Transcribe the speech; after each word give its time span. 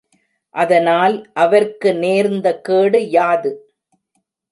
அதனால் 0.55 1.15
அவர்க்கு 1.33 1.89
நேர்ந்த 1.95 2.47
கேடு 2.61 3.01
யாது? 3.09 3.51